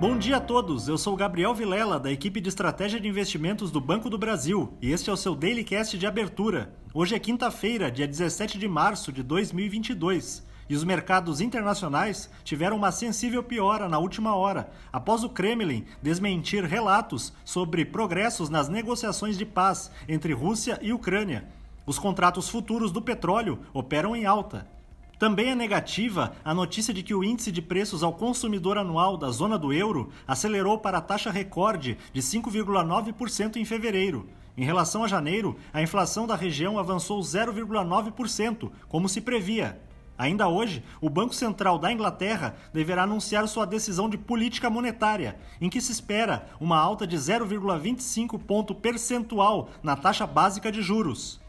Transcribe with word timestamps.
Bom 0.00 0.16
dia 0.16 0.36
a 0.36 0.40
todos, 0.40 0.86
eu 0.86 0.96
sou 0.96 1.16
Gabriel 1.16 1.52
Vilela, 1.52 1.98
da 1.98 2.12
equipe 2.12 2.40
de 2.40 2.48
estratégia 2.48 3.00
de 3.00 3.08
investimentos 3.08 3.68
do 3.68 3.80
Banco 3.80 4.08
do 4.08 4.16
Brasil, 4.16 4.72
e 4.80 4.92
este 4.92 5.10
é 5.10 5.12
o 5.12 5.16
seu 5.16 5.34
Daily 5.34 5.64
Cast 5.64 5.98
de 5.98 6.06
abertura. 6.06 6.72
Hoje 6.94 7.16
é 7.16 7.18
quinta-feira, 7.18 7.90
dia 7.90 8.06
17 8.06 8.58
de 8.58 8.68
março 8.68 9.10
de 9.10 9.24
2022, 9.24 10.46
e 10.70 10.76
os 10.76 10.84
mercados 10.84 11.40
internacionais 11.40 12.30
tiveram 12.44 12.76
uma 12.76 12.92
sensível 12.92 13.42
piora 13.42 13.88
na 13.88 13.98
última 13.98 14.36
hora, 14.36 14.70
após 14.92 15.24
o 15.24 15.28
Kremlin 15.28 15.84
desmentir 16.00 16.62
relatos 16.62 17.32
sobre 17.44 17.84
progressos 17.84 18.48
nas 18.48 18.68
negociações 18.68 19.36
de 19.36 19.44
paz 19.44 19.90
entre 20.08 20.32
Rússia 20.32 20.78
e 20.80 20.92
Ucrânia. 20.92 21.48
Os 21.84 21.98
contratos 21.98 22.48
futuros 22.48 22.92
do 22.92 23.02
petróleo 23.02 23.58
operam 23.74 24.14
em 24.14 24.24
alta. 24.24 24.77
Também 25.18 25.50
é 25.50 25.54
negativa 25.54 26.32
a 26.44 26.54
notícia 26.54 26.94
de 26.94 27.02
que 27.02 27.12
o 27.12 27.24
índice 27.24 27.50
de 27.50 27.60
preços 27.60 28.04
ao 28.04 28.12
consumidor 28.12 28.78
anual 28.78 29.16
da 29.16 29.30
zona 29.30 29.58
do 29.58 29.72
euro 29.72 30.10
acelerou 30.26 30.78
para 30.78 30.98
a 30.98 31.00
taxa 31.02 31.30
recorde 31.30 31.98
de 32.12 32.22
5,9% 32.22 33.56
em 33.56 33.64
fevereiro. 33.64 34.28
Em 34.56 34.64
relação 34.64 35.02
a 35.02 35.08
janeiro, 35.08 35.56
a 35.72 35.82
inflação 35.82 36.24
da 36.24 36.36
região 36.36 36.78
avançou 36.78 37.20
0,9%, 37.20 38.70
como 38.88 39.08
se 39.08 39.20
previa. 39.20 39.80
Ainda 40.16 40.48
hoje, 40.48 40.84
o 41.00 41.10
Banco 41.10 41.34
Central 41.34 41.78
da 41.78 41.92
Inglaterra 41.92 42.56
deverá 42.72 43.02
anunciar 43.02 43.46
sua 43.48 43.64
decisão 43.64 44.08
de 44.08 44.18
política 44.18 44.68
monetária, 44.70 45.38
em 45.60 45.68
que 45.68 45.80
se 45.80 45.92
espera 45.92 46.46
uma 46.60 46.76
alta 46.76 47.06
de 47.06 47.16
0,25 47.16 48.38
ponto 48.38 48.74
percentual 48.74 49.68
na 49.80 49.96
taxa 49.96 50.26
básica 50.26 50.70
de 50.72 50.82
juros. 50.82 51.40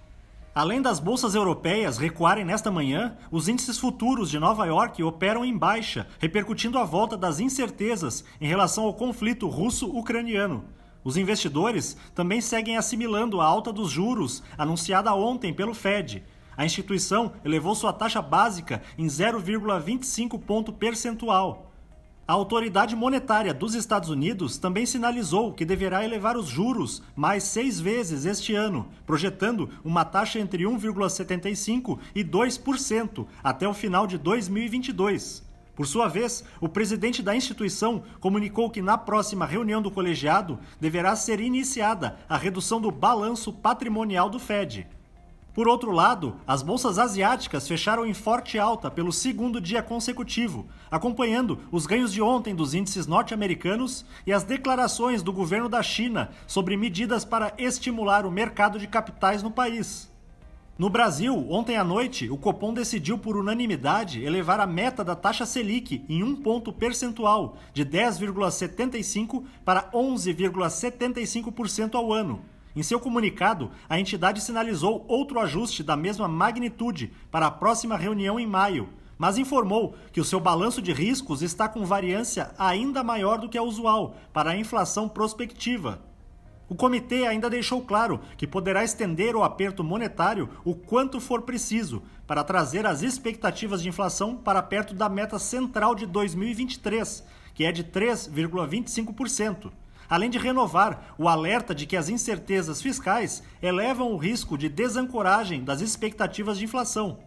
Além 0.53 0.81
das 0.81 0.99
bolsas 0.99 1.35
europeias 1.35 1.97
recuarem 1.97 2.43
nesta 2.43 2.71
manhã, 2.71 3.15
os 3.31 3.47
índices 3.47 3.77
futuros 3.77 4.31
de 4.31 4.39
Nova 4.39 4.65
York 4.65 5.01
operam 5.03 5.45
em 5.45 5.55
baixa, 5.55 6.07
repercutindo 6.17 6.79
a 6.79 6.83
volta 6.83 7.15
das 7.15 7.39
incertezas 7.39 8.25
em 8.41 8.47
relação 8.47 8.85
ao 8.85 8.93
conflito 8.93 9.47
russo-ucraniano. 9.47 10.65
Os 11.03 11.17
investidores 11.17 11.95
também 12.15 12.41
seguem 12.41 12.77
assimilando 12.77 13.39
a 13.39 13.45
alta 13.45 13.71
dos 13.71 13.91
juros 13.91 14.43
anunciada 14.57 15.13
ontem 15.13 15.53
pelo 15.53 15.73
Fed. 15.73 16.23
A 16.57 16.65
instituição 16.65 17.31
elevou 17.45 17.73
sua 17.73 17.93
taxa 17.93 18.21
básica 18.21 18.81
em 18.97 19.05
0,25 19.05 20.39
ponto 20.41 20.73
percentual. 20.73 21.68
A 22.29 22.33
autoridade 22.33 22.95
monetária 22.95 23.55
dos 23.55 23.73
Estados 23.73 24.07
Unidos 24.07 24.59
também 24.59 24.85
sinalizou 24.85 25.51
que 25.51 25.65
deverá 25.65 26.05
elevar 26.05 26.37
os 26.37 26.45
juros 26.45 27.01
mais 27.15 27.43
seis 27.43 27.79
vezes 27.79 28.23
este 28.23 28.53
ano, 28.53 28.87
projetando 29.03 29.67
uma 29.83 30.05
taxa 30.05 30.37
entre 30.37 30.63
1,75% 30.63 31.97
e 32.13 32.23
2% 32.23 33.25
até 33.43 33.67
o 33.67 33.73
final 33.73 34.05
de 34.05 34.19
2022. 34.19 35.43
Por 35.75 35.87
sua 35.87 36.07
vez, 36.07 36.43
o 36.61 36.69
presidente 36.69 37.23
da 37.23 37.35
instituição 37.35 38.03
comunicou 38.19 38.69
que 38.69 38.79
na 38.79 38.95
próxima 38.95 39.47
reunião 39.47 39.81
do 39.81 39.89
colegiado 39.89 40.59
deverá 40.79 41.15
ser 41.15 41.39
iniciada 41.39 42.19
a 42.29 42.37
redução 42.37 42.79
do 42.79 42.91
balanço 42.91 43.51
patrimonial 43.51 44.29
do 44.29 44.37
Fed. 44.37 44.85
Por 45.59 45.67
outro 45.67 45.91
lado, 45.91 46.37
as 46.47 46.63
bolsas 46.63 46.97
asiáticas 46.97 47.67
fecharam 47.67 48.05
em 48.05 48.13
forte 48.13 48.57
alta 48.57 48.89
pelo 48.89 49.11
segundo 49.11 49.59
dia 49.59 49.83
consecutivo, 49.83 50.65
acompanhando 50.89 51.59
os 51.69 51.85
ganhos 51.85 52.13
de 52.13 52.21
ontem 52.21 52.55
dos 52.55 52.73
índices 52.73 53.05
norte-americanos 53.05 54.05
e 54.25 54.31
as 54.31 54.45
declarações 54.45 55.21
do 55.21 55.33
governo 55.33 55.67
da 55.67 55.83
China 55.83 56.29
sobre 56.47 56.77
medidas 56.77 57.25
para 57.25 57.53
estimular 57.57 58.25
o 58.25 58.31
mercado 58.31 58.79
de 58.79 58.87
capitais 58.87 59.43
no 59.43 59.51
país. 59.51 60.09
No 60.77 60.89
Brasil, 60.89 61.45
ontem 61.51 61.75
à 61.75 61.83
noite, 61.83 62.29
o 62.29 62.37
Copom 62.37 62.73
decidiu 62.73 63.17
por 63.17 63.35
unanimidade 63.35 64.23
elevar 64.23 64.61
a 64.61 64.65
meta 64.65 65.03
da 65.03 65.13
taxa 65.13 65.45
Selic 65.45 66.05
em 66.07 66.23
um 66.23 66.37
ponto 66.37 66.71
percentual, 66.71 67.57
de 67.73 67.85
10,75% 67.85 69.43
para 69.65 69.91
11,75% 69.91 71.95
ao 71.95 72.13
ano 72.13 72.45
em 72.79 72.83
seu 72.83 72.97
comunicado, 72.97 73.71
a 73.89 73.99
entidade 73.99 74.39
sinalizou 74.39 75.03
outro 75.05 75.37
ajuste 75.37 75.83
da 75.83 75.97
mesma 75.97 76.29
magnitude 76.29 77.11
para 77.29 77.47
a 77.47 77.51
próxima 77.51 77.97
reunião 77.97 78.39
em 78.39 78.47
maio, 78.47 78.87
mas 79.17 79.37
informou 79.37 79.97
que 80.13 80.21
o 80.21 80.23
seu 80.23 80.39
balanço 80.39 80.81
de 80.81 80.93
riscos 80.93 81.41
está 81.41 81.67
com 81.67 81.83
variância 81.83 82.51
ainda 82.57 83.03
maior 83.03 83.37
do 83.37 83.49
que 83.49 83.57
a 83.57 83.61
usual 83.61 84.15
para 84.31 84.51
a 84.51 84.55
inflação 84.55 85.09
prospectiva. 85.09 86.01
O 86.69 86.75
comitê 86.75 87.27
ainda 87.27 87.49
deixou 87.49 87.81
claro 87.81 88.21
que 88.37 88.47
poderá 88.47 88.81
estender 88.81 89.35
o 89.35 89.43
aperto 89.43 89.83
monetário 89.83 90.49
o 90.63 90.73
quanto 90.73 91.19
for 91.19 91.41
preciso 91.41 92.01
para 92.25 92.45
trazer 92.45 92.85
as 92.85 93.01
expectativas 93.01 93.81
de 93.81 93.89
inflação 93.89 94.37
para 94.37 94.63
perto 94.63 94.93
da 94.93 95.09
meta 95.09 95.37
central 95.37 95.93
de 95.93 96.05
2023, 96.05 97.25
que 97.53 97.65
é 97.65 97.73
de 97.73 97.83
3,25% 97.83 99.69
além 100.09 100.29
de 100.29 100.37
renovar 100.37 101.13
o 101.17 101.27
alerta 101.29 101.75
de 101.75 101.85
que 101.85 101.95
as 101.95 102.09
incertezas 102.09 102.81
fiscais 102.81 103.43
elevam 103.61 104.11
o 104.11 104.17
risco 104.17 104.57
de 104.57 104.67
desancoragem 104.67 105.63
das 105.63 105.81
expectativas 105.81 106.57
de 106.57 106.65
inflação. 106.65 107.19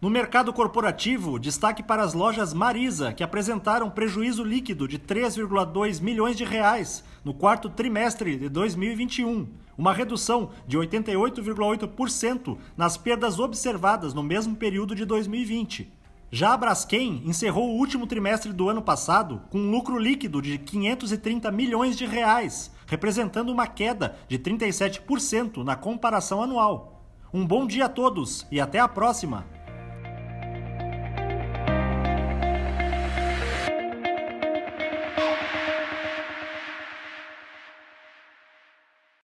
No 0.00 0.08
mercado 0.08 0.52
corporativo, 0.52 1.40
destaque 1.40 1.82
para 1.82 2.04
as 2.04 2.14
lojas 2.14 2.54
Marisa, 2.54 3.12
que 3.12 3.24
apresentaram 3.24 3.90
prejuízo 3.90 4.44
líquido 4.44 4.86
de 4.86 4.96
3,2 4.96 6.00
milhões 6.00 6.36
de 6.36 6.44
reais 6.44 7.02
no 7.24 7.34
quarto 7.34 7.68
trimestre 7.68 8.36
de 8.36 8.48
2021, 8.48 9.48
uma 9.76 9.92
redução 9.92 10.50
de 10.68 10.78
88,8% 10.78 12.56
nas 12.76 12.96
perdas 12.96 13.40
observadas 13.40 14.14
no 14.14 14.22
mesmo 14.22 14.54
período 14.54 14.94
de 14.94 15.04
2020. 15.04 15.97
Já 16.30 16.52
a 16.52 16.56
Braskem 16.58 17.22
encerrou 17.24 17.70
o 17.70 17.78
último 17.78 18.06
trimestre 18.06 18.52
do 18.52 18.68
ano 18.68 18.82
passado 18.82 19.40
com 19.48 19.58
um 19.58 19.70
lucro 19.70 19.98
líquido 19.98 20.42
de 20.42 20.58
530 20.58 21.50
milhões 21.50 21.96
de 21.96 22.04
reais, 22.04 22.70
representando 22.86 23.48
uma 23.48 23.66
queda 23.66 24.14
de 24.28 24.38
37% 24.38 25.64
na 25.64 25.74
comparação 25.74 26.42
anual. 26.42 27.02
Um 27.32 27.46
bom 27.46 27.66
dia 27.66 27.86
a 27.86 27.88
todos 27.88 28.46
e 28.50 28.60
até 28.60 28.78
a 28.78 28.86
próxima! 28.86 29.57